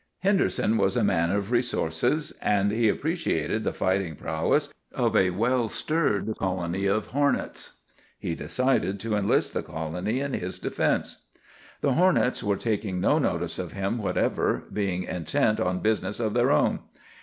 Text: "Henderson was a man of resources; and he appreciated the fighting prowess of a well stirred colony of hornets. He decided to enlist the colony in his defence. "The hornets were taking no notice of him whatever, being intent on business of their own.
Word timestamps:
"Henderson 0.21 0.79
was 0.79 0.97
a 0.97 1.03
man 1.03 1.29
of 1.29 1.51
resources; 1.51 2.33
and 2.41 2.71
he 2.71 2.89
appreciated 2.89 3.63
the 3.63 3.71
fighting 3.71 4.15
prowess 4.15 4.73
of 4.91 5.15
a 5.15 5.29
well 5.29 5.69
stirred 5.69 6.33
colony 6.39 6.87
of 6.87 7.05
hornets. 7.11 7.81
He 8.17 8.33
decided 8.33 8.99
to 9.01 9.15
enlist 9.15 9.53
the 9.53 9.61
colony 9.61 10.19
in 10.19 10.33
his 10.33 10.57
defence. 10.57 11.17
"The 11.81 11.93
hornets 11.93 12.41
were 12.43 12.57
taking 12.57 12.99
no 12.99 13.19
notice 13.19 13.59
of 13.59 13.73
him 13.73 13.99
whatever, 13.99 14.63
being 14.73 15.03
intent 15.03 15.59
on 15.59 15.81
business 15.81 16.19
of 16.19 16.33
their 16.33 16.49
own. 16.49 16.79